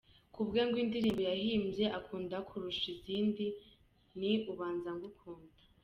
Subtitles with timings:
[0.33, 3.45] Kubwe ngo indirimbo yahimbye akunda kurusha izindi
[4.19, 5.61] ni ‘Ubanza Ngukunda’.